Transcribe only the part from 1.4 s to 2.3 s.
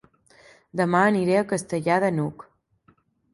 a Castellar de